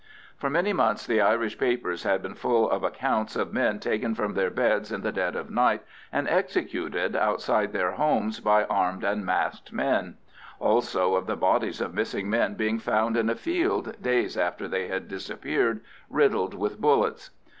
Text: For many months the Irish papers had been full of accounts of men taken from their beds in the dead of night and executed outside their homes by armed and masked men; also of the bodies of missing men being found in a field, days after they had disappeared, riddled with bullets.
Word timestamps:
For 0.35 0.49
many 0.49 0.73
months 0.73 1.05
the 1.05 1.21
Irish 1.21 1.59
papers 1.59 2.01
had 2.01 2.23
been 2.23 2.33
full 2.33 2.67
of 2.67 2.83
accounts 2.83 3.35
of 3.35 3.53
men 3.53 3.79
taken 3.79 4.15
from 4.15 4.33
their 4.33 4.49
beds 4.49 4.91
in 4.91 5.01
the 5.01 5.11
dead 5.11 5.35
of 5.35 5.51
night 5.51 5.83
and 6.11 6.27
executed 6.27 7.15
outside 7.15 7.71
their 7.71 7.91
homes 7.91 8.39
by 8.39 8.63
armed 8.63 9.03
and 9.03 9.23
masked 9.23 9.71
men; 9.71 10.17
also 10.59 11.13
of 11.13 11.27
the 11.27 11.35
bodies 11.37 11.81
of 11.81 11.93
missing 11.93 12.27
men 12.31 12.55
being 12.55 12.79
found 12.79 13.15
in 13.15 13.29
a 13.29 13.35
field, 13.35 13.95
days 14.01 14.37
after 14.37 14.67
they 14.67 14.87
had 14.87 15.07
disappeared, 15.07 15.81
riddled 16.09 16.55
with 16.55 16.81
bullets. 16.81 17.29